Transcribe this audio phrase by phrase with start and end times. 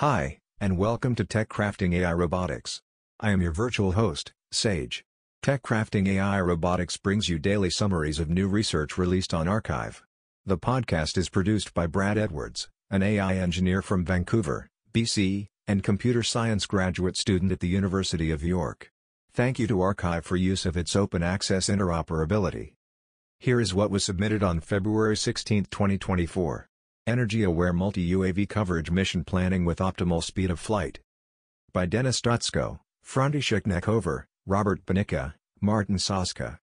[0.00, 2.80] Hi, and welcome to Tech Crafting AI Robotics.
[3.20, 5.04] I am your virtual host, Sage.
[5.42, 10.00] Tech Crafting AI Robotics brings you daily summaries of new research released on arXiv.
[10.46, 16.22] The podcast is produced by Brad Edwards, an AI engineer from Vancouver, BC, and computer
[16.22, 18.90] science graduate student at the University of York.
[19.34, 22.72] Thank you to arXiv for use of its open access interoperability.
[23.38, 26.69] Here is what was submitted on February 16, 2024.
[27.06, 31.00] Energy-aware multi-UAV coverage mission planning with optimal speed of flight.
[31.72, 36.58] By Dennis Datsko, František Nekovář, Robert Panika, Martin Saska.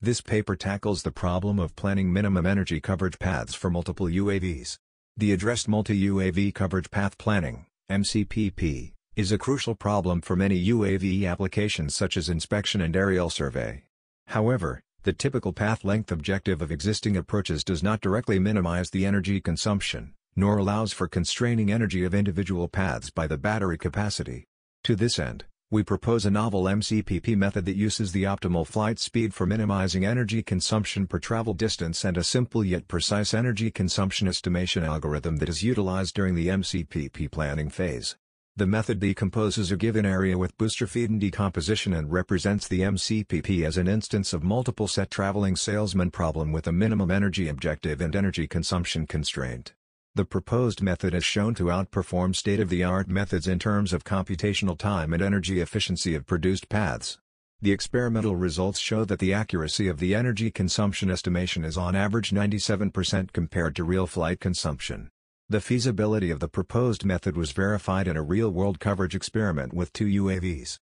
[0.00, 4.78] This paper tackles the problem of planning minimum energy coverage paths for multiple UAVs.
[5.16, 11.94] The Addressed Multi-UAV Coverage Path Planning MCPP, is a crucial problem for many UAV applications
[11.94, 13.84] such as inspection and aerial survey.
[14.26, 19.40] However, the typical path length objective of existing approaches does not directly minimize the energy
[19.40, 24.46] consumption, nor allows for constraining energy of individual paths by the battery capacity.
[24.82, 29.32] To this end, we propose a novel MCPP method that uses the optimal flight speed
[29.32, 34.82] for minimizing energy consumption per travel distance and a simple yet precise energy consumption estimation
[34.82, 38.16] algorithm that is utilized during the MCPP planning phase.
[38.58, 43.86] The method decomposes a given area with boustrophedon decomposition and represents the MCPP as an
[43.86, 49.06] instance of multiple set traveling salesman problem with a minimum energy objective and energy consumption
[49.06, 49.74] constraint.
[50.14, 55.22] The proposed method is shown to outperform state-of-the-art methods in terms of computational time and
[55.22, 57.18] energy efficiency of produced paths.
[57.60, 62.30] The experimental results show that the accuracy of the energy consumption estimation is on average
[62.30, 65.10] 97% compared to real flight consumption.
[65.48, 70.06] The feasibility of the proposed method was verified in a real-world coverage experiment with two
[70.06, 70.80] UAVs.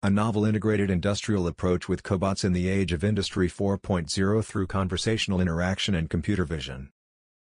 [0.00, 5.40] A novel integrated industrial approach with cobots in the age of Industry 4.0 through conversational
[5.40, 6.90] interaction and computer vision.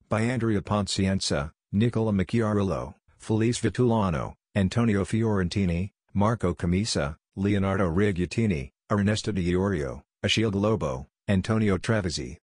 [0.09, 9.53] By Andrea Pazienza, Nicola Macchiarulo, Felice Vitulano, Antonio Fiorentini, Marco Cammisa, Leonardo Rigutini, Ernesto Di
[9.53, 12.35] Iorio, Achille Globo, Antonio Trevisi,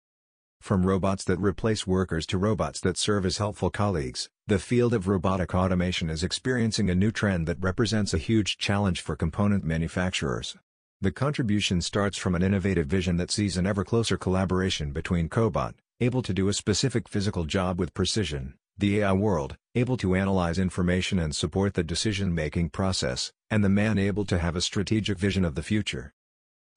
[0.60, 5.08] from robots that replace workers to robots that serve as helpful colleagues, the field of
[5.08, 10.56] robotic automation is experiencing a new trend that represents a huge challenge for component manufacturers.
[11.00, 15.74] The contribution starts from an innovative vision that sees an ever closer collaboration between cobot,
[16.00, 20.58] able to do a specific physical job with precision, the AI world, able to analyze
[20.58, 25.44] information and support the decision-making process, and the man able to have a strategic vision
[25.44, 26.12] of the future.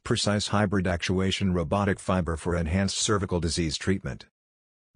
[0.04, 4.26] Precise Hybrid Actuation Robotic Fiber for Enhanced Cervical Disease Treatment.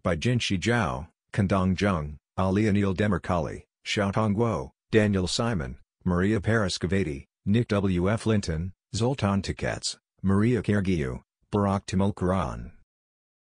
[0.02, 7.68] By Jinshi Zhao, Kandong Zheng, Ali Anil Demircali, Xiaotong Guo, Daniel Simon, Maria Paraskevaidi, Nick
[7.68, 8.10] W.
[8.10, 8.26] F.
[8.26, 12.72] Linton, Zoltan Takats, Maria Kyrgiou, Barak Temelkuran.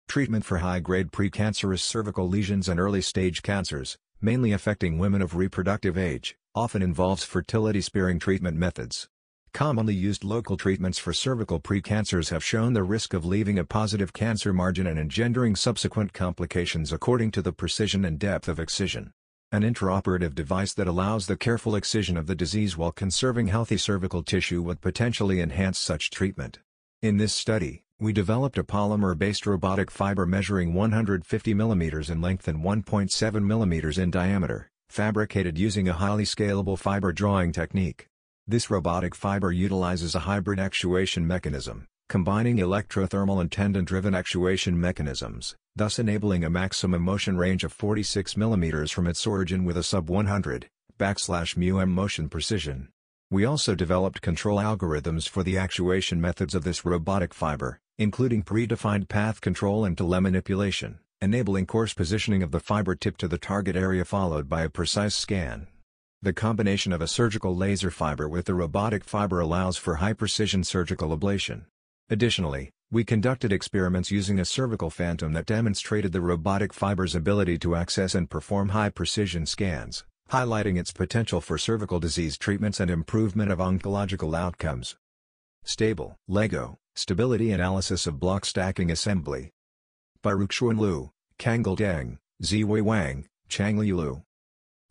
[0.07, 6.35] Treatment for high-grade precancerous cervical lesions and early-stage cancers, mainly affecting women of reproductive age,
[6.53, 9.07] often involves fertility-sparing treatment methods.
[9.55, 14.11] Commonly used local treatments for cervical precancers have shown the risk of leaving a positive
[14.11, 19.13] cancer margin and engendering subsequent complications according to the precision and depth of excision.
[19.53, 24.23] An intraoperative device that allows the careful excision of the disease while conserving healthy cervical
[24.23, 26.59] tissue would potentially enhance such treatment.
[27.01, 32.61] In this study, we developed a polymer-based robotic fiber measuring 150 mm in length and
[32.61, 38.09] 1.7 mm in diameter, fabricated using a highly scalable fiber drawing technique.
[38.47, 45.97] This robotic fiber utilizes a hybrid actuation mechanism, combining electrothermal and tendon-driven actuation mechanisms, thus
[45.97, 50.65] enabling a maximum motion range of 46 mm from its origin with a sub-100
[50.99, 52.89] backslash μm motion precision.
[53.31, 59.09] We also developed control algorithms for the actuation methods of this robotic fiber, including predefined
[59.09, 64.05] path control and telemanipulation, enabling coarse positioning of the fiber tip to the target area
[64.05, 65.65] followed by a precise scan.
[66.25, 71.15] The combination of a surgical laser fiber with the robotic fiber allows for high-precision surgical
[71.15, 71.65] ablation.
[72.09, 77.75] Additionally, we conducted experiments using a cervical phantom that demonstrated the robotic fiber's ability to
[77.75, 83.59] access and perform high-precision scans, highlighting its potential for cervical disease treatments and improvement of
[83.59, 84.95] oncological outcomes.
[85.63, 89.51] Stable Lego, Stability Analysis of Block Stacking Assembly
[90.23, 94.23] By Ruixuan Liu, Kangle Deng, Ziwei Wang, Changliu Liu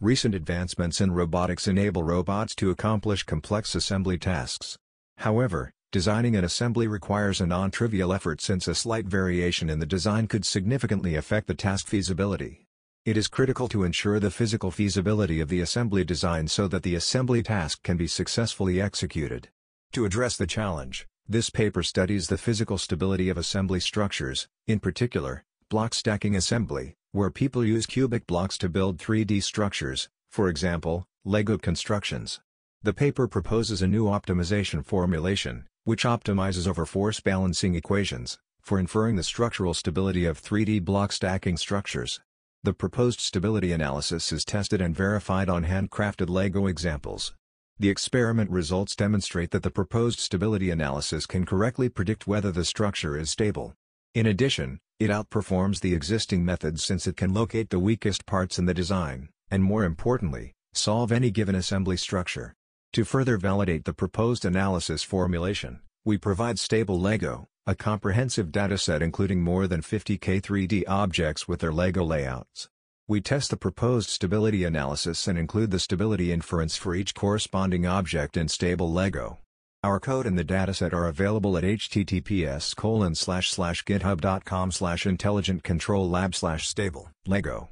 [0.00, 4.76] Recent advancements in robotics enable robots to accomplish complex assembly tasks.
[5.18, 10.26] However, designing an assembly requires a non-trivial effort since a slight variation in the design
[10.26, 12.66] could significantly affect the task feasibility.
[13.04, 16.96] It is critical to ensure the physical feasibility of the assembly design so that the
[16.96, 19.48] assembly task can be successfully executed.
[19.92, 25.44] To address the challenge, this paper studies the physical stability of assembly structures, in particular,
[25.68, 31.56] block stacking assembly, where people use cubic blocks to build 3D structures, for example, LEGO
[31.56, 32.40] Constructions.
[32.82, 39.14] The paper proposes a new optimization formulation, which optimizes over force balancing equations, for inferring
[39.14, 42.20] the structural stability of 3D block stacking structures.
[42.64, 47.32] The proposed stability analysis is tested and verified on handcrafted LEGO examples.
[47.78, 53.16] The experiment results demonstrate that the proposed stability analysis can correctly predict whether the structure
[53.16, 53.76] is stable.
[54.14, 58.66] In addition, it outperforms the existing methods since it can locate the weakest parts in
[58.66, 62.54] the design, and more importantly, solve any given assembly structure.
[62.92, 69.42] To further validate the proposed analysis formulation, we provide Stable LEGO, a comprehensive dataset including
[69.42, 72.68] more than 50k 3D objects with their LEGO layouts.
[73.08, 78.36] We test the proposed stability analysis and include the stability inference for each corresponding object
[78.36, 79.40] in Stable LEGO.
[79.84, 86.66] Our code and the dataset are available at https github.com slash intelligent control lab slash
[86.66, 87.68] stable LEGO.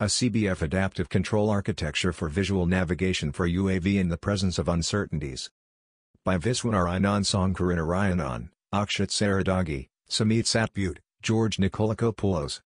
[0.00, 5.50] A CBF adaptive control architecture for visual navigation for UAV in the presence of uncertainties.
[6.24, 12.62] By Viswanarayanan Sankaranarayanan, Akshit Saradagi, Sumeet Satpute, George Nikolakopoulos.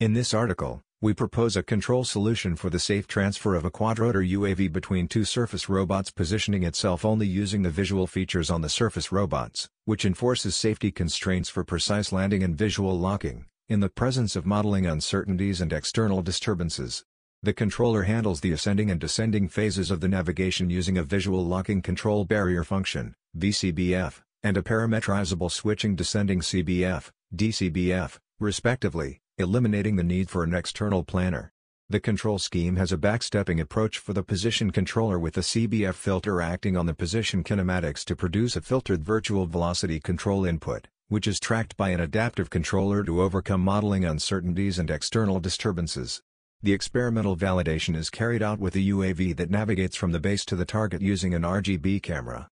[0.00, 4.28] In this article, we propose a control solution for the safe transfer of a quadrotor
[4.28, 9.12] UAV between two surface robots positioning itself only using the visual features on the surface
[9.12, 14.44] robots, which enforces safety constraints for precise landing and visual locking in the presence of
[14.44, 17.04] modeling uncertainties and external disturbances.
[17.44, 21.80] The controller handles the ascending and descending phases of the navigation using a visual locking
[21.80, 30.28] control barrier function, VCBF, and a parametrizable switching descending CBF, DCBF, respectively, eliminating the need
[30.28, 31.52] for an external planner.
[31.88, 36.42] The control scheme has a backstepping approach for the position controller with a CBF filter
[36.42, 41.40] acting on the position kinematics to produce a filtered virtual velocity control input which is
[41.40, 46.20] tracked by an adaptive controller to overcome modeling uncertainties and external disturbances.
[46.62, 50.56] The experimental validation is carried out with a UAV that navigates from the base to
[50.56, 52.48] the target using an RGB camera.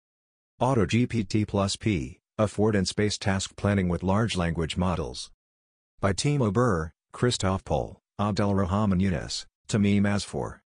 [0.61, 5.31] AutoGPT Plus P, Affordance-based task planning with large language models.
[6.05, 10.61] By Timo Birr, Christoph Pohl, Abdelrahman Younes, Tamim Asfour.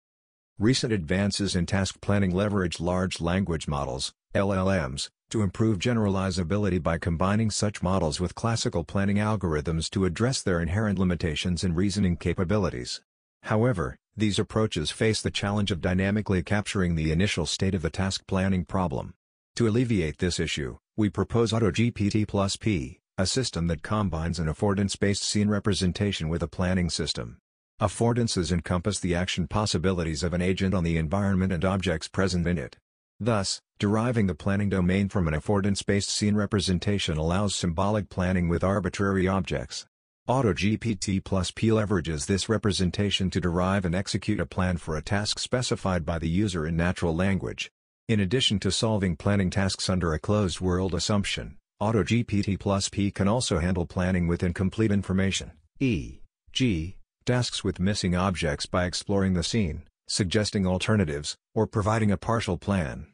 [0.60, 7.50] Recent advances in task planning leverage large language models, LLMs, to improve generalizability by combining
[7.50, 13.00] such models with classical planning algorithms to address their inherent limitations in reasoning capabilities.
[13.42, 18.25] However, these approaches face the challenge of dynamically capturing the initial state of the task
[18.28, 19.14] planning problem.
[19.56, 25.22] To alleviate this issue, we propose AutoGPT Plus P, a system that combines an affordance-based
[25.22, 27.38] scene representation with a planning system.
[27.81, 32.58] Affordances encompass the action possibilities of an agent on the environment and objects present in
[32.58, 32.76] it.
[33.20, 39.28] Thus, deriving the planning domain from an affordance-based scene representation allows symbolic planning with arbitrary
[39.28, 39.87] objects.
[40.28, 45.38] AutoGPT plus P leverages this representation to derive and execute a plan for a task
[45.38, 47.70] specified by the user in natural language.
[48.08, 53.58] In addition to solving planning tasks under a closed-world assumption, AutoGPT plus P can also
[53.58, 60.66] handle planning with incomplete information, e.g., tasks with missing objects by exploring the scene, suggesting
[60.66, 63.06] alternatives, or providing a partial plan.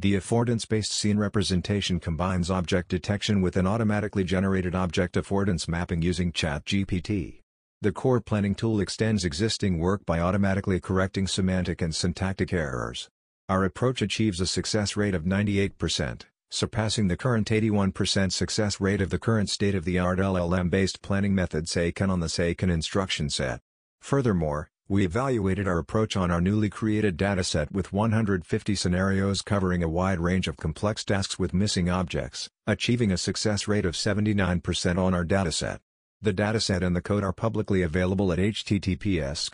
[0.00, 6.32] The affordance-based scene representation combines object detection with an automatically generated object affordance mapping using
[6.32, 7.40] ChatGPT.
[7.82, 13.08] The core planning tool extends existing work by automatically correcting semantic and syntactic errors.
[13.48, 19.10] Our approach achieves a success rate of 98%, surpassing the current 81% success rate of
[19.10, 23.60] the current state-of-the-art LLM-based planning method SayCan on the SayCan instruction set.
[24.00, 29.88] Furthermore, we evaluated our approach on our newly created dataset with 150 scenarios covering a
[29.88, 35.12] wide range of complex tasks with missing objects, achieving a success rate of 79% on
[35.12, 35.80] our dataset.
[36.22, 39.50] The dataset and the code are publicly available at https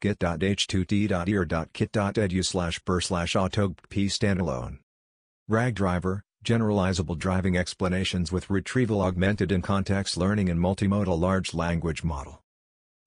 [0.00, 4.78] git.h2t.ear.kit.edu slash per slash autogp standalone.
[5.50, 12.04] RAG driver, generalizable driving explanations with retrieval augmented in context learning and multimodal large language
[12.04, 12.42] model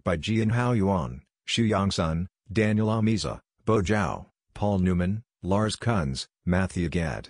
[0.04, 7.30] by Jianhao Yuan, Shuyang Sun, Daniel Omeiza, Bo Zhao, Paul Newman, Lars Kunze, Matthew Gadd.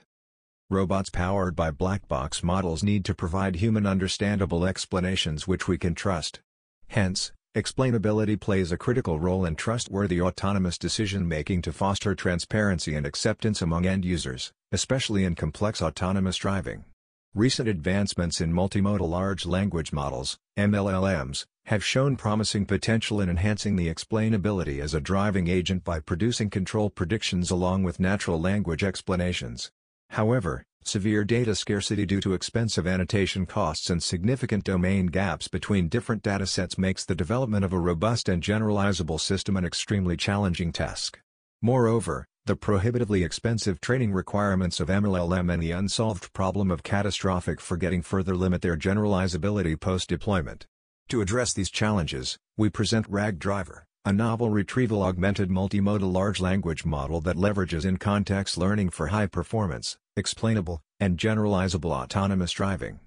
[0.70, 5.94] Robots powered by black box models need to provide human understandable explanations which we can
[5.94, 6.40] trust.
[6.88, 13.62] Hence, explainability plays a critical role in trustworthy autonomous decision-making to foster transparency and acceptance
[13.62, 16.86] among end users, especially in complex autonomous driving.
[17.34, 23.88] Recent advancements in multimodal large language models, MLLMs, have shown promising potential in enhancing the
[23.88, 29.72] explainability as a driving agent by producing control predictions along with natural language explanations.
[30.10, 36.24] However, severe data scarcity due to expensive annotation costs and significant domain gaps between different
[36.24, 41.20] datasets makes the development of a robust and generalizable system an extremely challenging task.
[41.62, 48.02] Moreover, the prohibitively expensive training requirements of MLLM and the unsolved problem of catastrophic forgetting
[48.02, 50.66] further limit their generalizability post-deployment.
[51.10, 57.22] To address these challenges, we present RAG Driver, a novel retrieval-augmented multimodal large language model
[57.22, 63.02] that leverages in-context learning for high-performance, explainable, and generalizable autonomous driving.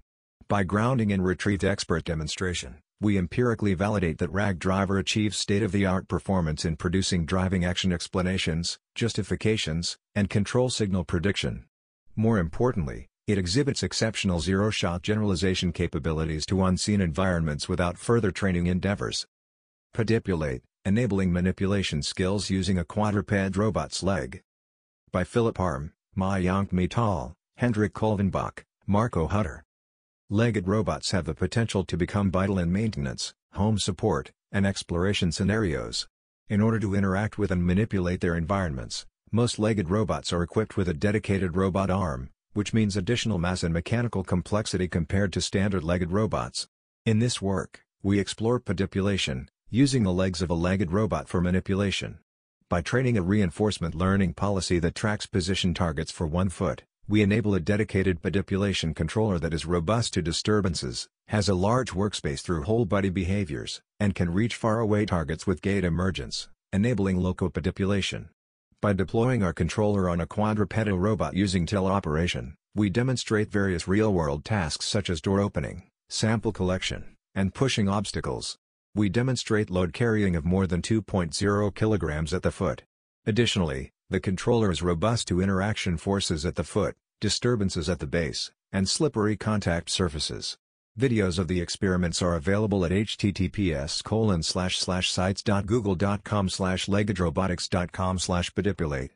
[0.46, 6.64] By grounding in retrieved expert demonstration, we empirically validate that RAG Driver achieves state-of-the-art performance
[6.64, 11.66] in producing driving action explanations, justifications, and control signal prediction.
[12.16, 19.26] More importantly, it exhibits exceptional zero-shot generalization capabilities to unseen environments without further training endeavors.
[19.94, 24.40] Pedipulate, enabling manipulation skills using a quadruped robot's leg.
[25.12, 29.63] By Philip Harm, Mayank Mittal, Hendrik Kolvenbach, Marco Hutter.
[30.34, 36.08] Legged robots have the potential to become vital in maintenance, home support, and exploration scenarios.
[36.48, 40.88] In order to interact with and manipulate their environments, most legged robots are equipped with
[40.88, 46.10] a dedicated robot arm, which means additional mass and mechanical complexity compared to standard legged
[46.10, 46.66] robots.
[47.06, 52.18] In this work, we explore pedipulation, using the legs of a legged robot for manipulation.
[52.68, 57.54] By training a reinforcement learning policy that tracks position targets for one foot, we enable
[57.54, 62.86] a dedicated pedipulation controller that is robust to disturbances, has a large workspace through whole
[62.86, 68.28] body behaviors, and can reach faraway targets with gait emergence, enabling local pedipulation.
[68.80, 74.86] By deploying our controller on a quadrupedal robot using teleoperation, we demonstrate various real-world tasks
[74.86, 78.56] such as door opening, sample collection, and pushing obstacles.
[78.94, 82.82] We demonstrate load carrying of more than 2.0 kilograms at the foot.
[83.26, 88.52] Additionally, the controller is robust to interaction forces at the foot, disturbances at the base,
[88.72, 90.58] and slippery contact surfaces.
[90.98, 98.52] Videos of the experiments are available at https colon slash slash sites.google.com slash leggedrobotics.com slash
[98.52, 99.10] pedipulate.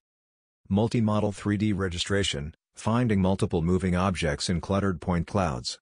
[0.71, 5.78] Multimodal 3D registration, finding multiple moving objects in cluttered point clouds.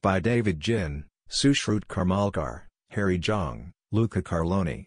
[0.00, 4.86] By David Jin, Sushrut Karmalkar, Harry Zhang, Luca Carlone.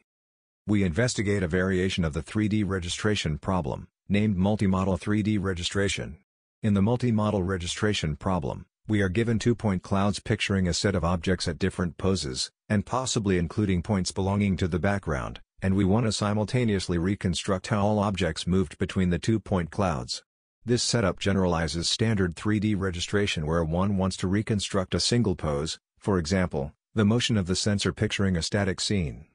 [0.72, 6.20] We investigate a variation of the 3D registration problem, named multimodal 3D registration.
[6.64, 11.46] In the multimodal registration problem, we are given two-point clouds picturing a set of objects
[11.50, 16.14] at different poses, and possibly including points belonging to the background, and we want to
[16.14, 20.24] simultaneously reconstruct how all objects moved between the two-point clouds.
[20.64, 26.18] This setup generalizes standard 3D registration where one wants to reconstruct a single pose, for
[26.18, 29.26] example, the motion of the sensor picturing a static scene.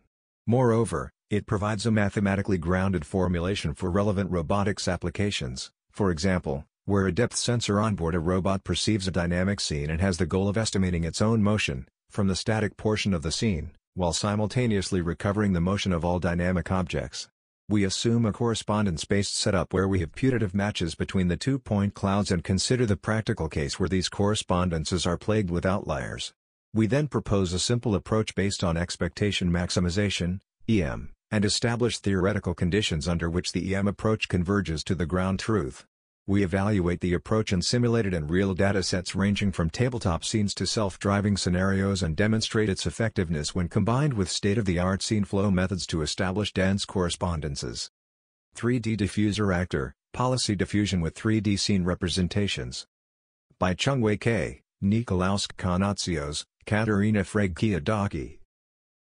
[0.47, 7.13] Moreover, it provides a mathematically grounded formulation for relevant robotics applications, for example, where a
[7.13, 11.03] depth sensor onboard a robot perceives a dynamic scene and has the goal of estimating
[11.03, 15.93] its own motion, from the static portion of the scene, while simultaneously recovering the motion
[15.93, 17.29] of all dynamic objects.
[17.69, 22.45] We assume a correspondence-based setup where we have putative matches between the two-point clouds and
[22.45, 26.33] consider the practical case where these correspondences are plagued with outliers.
[26.73, 33.07] We then propose a simple approach based on expectation maximization, EM and establish theoretical conditions
[33.07, 35.85] under which the EM approach converges to the ground truth.
[36.27, 41.37] We evaluate the approach in simulated and real datasets ranging from tabletop scenes to self-driving
[41.37, 46.87] scenarios and demonstrate its effectiveness when combined with state-of-the-art scene flow methods to establish dense
[46.87, 47.91] correspondences.
[48.57, 52.87] 3D Diffuser Actor, Policy Diffusion with 3D Scene Representations.
[53.59, 58.36] By Chungwei K, Nikolaus Gkanatsios, Katerina Fragkiadaki.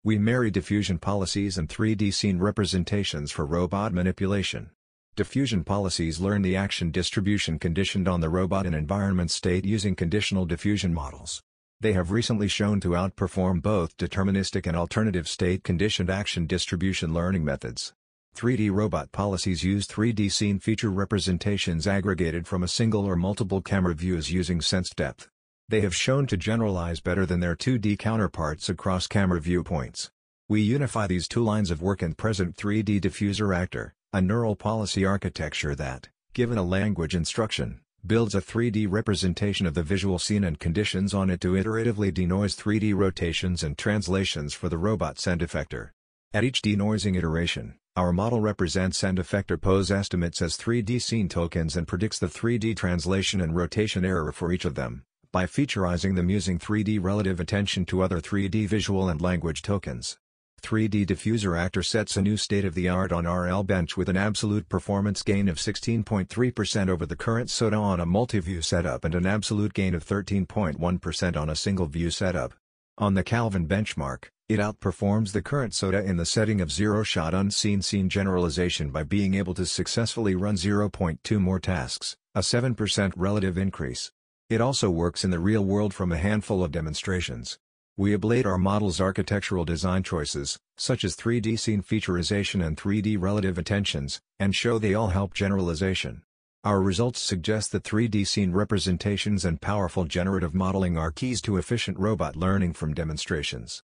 [0.03, 4.71] We marry diffusion policies and 3D scene representations for robot manipulation.
[5.15, 10.47] Diffusion policies learn the action distribution conditioned on the robot and environment state using conditional
[10.47, 11.43] diffusion models.
[11.83, 17.45] They have recently shown to outperform both deterministic and alternative state conditioned action distribution learning
[17.45, 17.93] methods.
[18.35, 23.95] 3D robot policies use 3D scene feature representations aggregated from a single or multiple camera
[23.95, 25.29] views using sense depth.
[25.71, 30.11] They have shown to generalize better than their 2D counterparts across camera viewpoints.
[30.49, 35.05] We unify these two lines of work in present 3D diffuser actor, a neural policy
[35.05, 40.59] architecture that, given a language instruction, builds a 3D representation of the visual scene and
[40.59, 45.91] conditions on it to iteratively denoise 3D rotations and translations for the robot's end effector.
[46.35, 51.77] At each denoising iteration, our model represents end effector pose estimates as 3D scene tokens
[51.77, 56.29] and predicts the 3D translation and rotation error for each of them by featurizing them
[56.29, 60.19] using 3D relative attention to other 3D visual and language tokens.
[60.63, 65.49] 3D Diffuser Actor sets a new state-of-the-art on RL bench with an absolute performance gain
[65.49, 70.05] of 16.3% over the current SOTA on a multi-view setup and an absolute gain of
[70.05, 72.53] 13.1% on a single-view setup.
[72.99, 77.81] On the Calvin benchmark, it outperforms the current SOTA in the setting of zero-shot unseen
[77.83, 84.11] scene generalization by being able to successfully run 0.2 more tasks, a 7% relative increase.
[84.51, 87.57] It also works in the real world from a handful of demonstrations.
[87.97, 93.59] We ablate our model's architectural design choices, such as 3D scene featurization and 3D relative
[93.59, 96.23] attentions, and show they all help generalization.
[96.65, 101.97] Our results suggest that 3D scene representations and powerful generative modeling are keys to efficient
[102.01, 103.85] robot learning from demonstrations.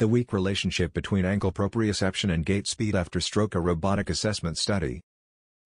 [0.00, 5.00] The weak relationship between ankle proprioception and gait speed after stroke A robotic assessment study.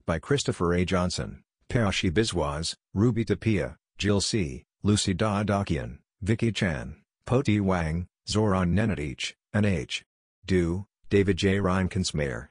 [0.05, 0.85] By Christopher A.
[0.85, 9.35] Johnson, Peyush Biswas, Ruby Tapia, Jill C., Lucy Dadakian, Vicky Chan, Poti Wang, Zoran Nenadic,
[9.55, 10.05] and H.
[10.45, 11.57] Du, David J.
[11.57, 12.49] Reinkensmeyer.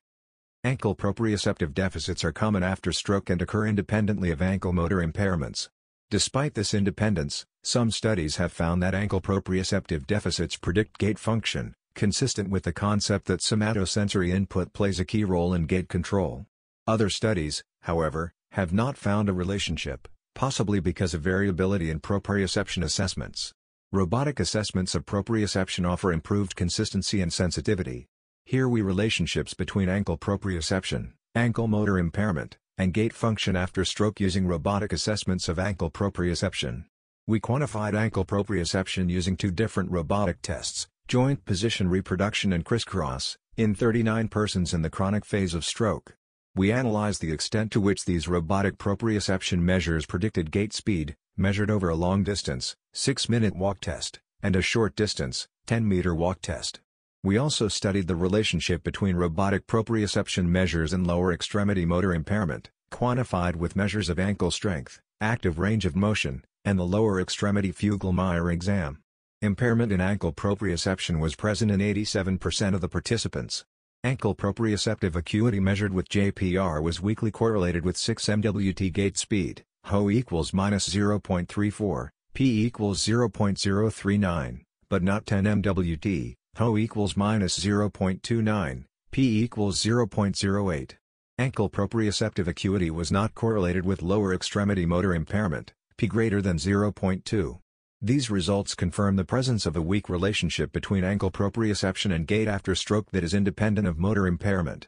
[0.64, 5.70] Ankle proprioceptive deficits are common after stroke and occur independently of ankle motor impairments.
[6.10, 12.50] Despite this independence, some studies have found that ankle proprioceptive deficits predict gait function, consistent
[12.50, 16.48] with the concept that somatosensory input plays a key role in gait control.
[16.88, 23.54] Other studies, however, have not found a relationship, possibly because of variability in proprioception assessments.
[23.92, 28.06] Robotic assessments of proprioception offer improved consistency and sensitivity.
[28.46, 34.46] Here we relationships between ankle proprioception, ankle motor impairment, and gait function after stroke using
[34.46, 36.84] robotic assessments of ankle proprioception.
[37.26, 43.74] We quantified ankle proprioception using two different robotic tests, joint position reproduction and crisscross, in
[43.74, 46.18] 39 persons in the chronic phase of stroke.
[46.58, 51.90] We analyzed the extent to which these robotic proprioception measures predicted gait speed, measured over
[51.90, 56.80] a long distance, 6-minute walk test, and a short distance, 10-meter walk test.
[57.24, 63.58] We also studied the relationship between robotic proprioception measures and lower extremity motor impairment, quantified
[63.58, 69.02] with measures of ankle strength, active range of motion, and the lower extremity Fugl-Meyer exam.
[69.42, 73.66] Impairment in ankle proprioception was present in 87% of the participants.
[74.06, 80.12] Ankle proprioceptive acuity measured with JPR was weakly correlated with 6 MWT gait speed, HO
[80.12, 89.44] equals minus 0.34, P equals 0.039, but not 10 MWT, Ho equals minus 0.29, P
[89.44, 90.92] equals 0.08.
[91.40, 97.58] Ankle proprioceptive acuity was not correlated with lower extremity motor impairment, P greater than 0.2.
[98.06, 102.76] These results confirm the presence of a weak relationship between ankle proprioception and gait after
[102.76, 104.88] stroke that is independent of motor impairment.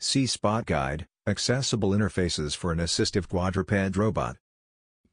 [0.00, 4.36] See Spot Guide, Accessible Interfaces for an Assistive Quadruped Robot.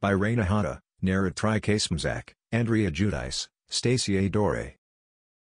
[0.02, 4.32] By Raina Hata, Nerit Trikasemsak, Andrea Giudice, Stacy A.
[4.32, 4.74] Doore.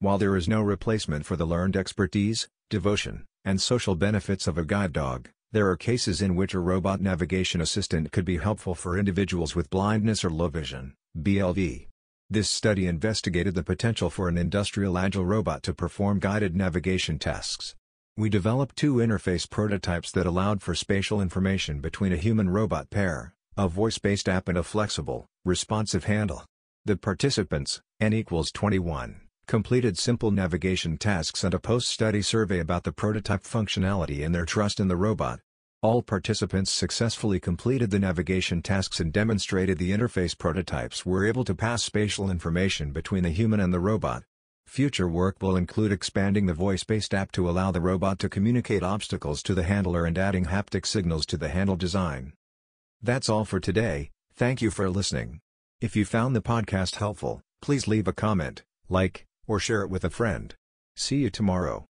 [0.01, 4.67] While there is no replacement for the learned expertise, devotion, and social benefits of a
[4.67, 8.99] guide dog, there are cases in which a robot navigation assistant could be helpful for
[8.99, 11.87] individuals with blindness or low vision, BLV.
[12.29, 17.75] This study investigated the potential for an industrial agile robot to perform guided navigation tasks.
[18.17, 23.69] We developed two interface prototypes that allowed for spatial information between a human-robot pair, a
[23.69, 26.45] voice-based app and a flexible, responsive handle.
[26.85, 32.91] The participants, n equals 21 completed simple navigation tasks and a post-study survey about the
[32.91, 35.39] prototype functionality and their trust in the robot.
[35.87, 41.55] All participants successfully completed the navigation tasks and demonstrated the interface prototypes were able to
[41.55, 44.25] pass spatial information between the human and the robot.
[44.67, 49.45] Future work will include expanding the voice-based app to allow the robot to communicate obstacles
[49.45, 52.33] to the handler and adding haptic signals to the handle design.
[53.01, 55.39] That's all for today, thank you for listening.
[55.81, 60.03] If you found the podcast helpful, please leave a comment, like, or share it with
[60.03, 60.53] a friend.
[60.97, 61.85] See you tomorrow.